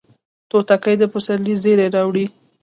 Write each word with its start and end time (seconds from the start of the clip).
توتکۍ 0.49 0.95
د 0.99 1.03
پسرلي 1.13 1.55
زیری 1.63 1.87
راوړي 1.95 2.25